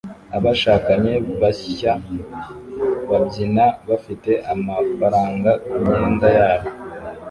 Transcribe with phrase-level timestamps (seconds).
[0.37, 1.93] Abashakanye bashya
[3.09, 6.67] babyina bafite amafaranga kumyenda yabo